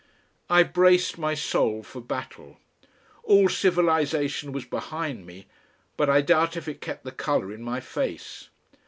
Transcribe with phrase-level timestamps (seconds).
[0.49, 2.57] I braced my soul for battle.
[3.21, 5.45] All civilisation was behind me,
[5.95, 8.49] but I doubt if it kept the colour in my face.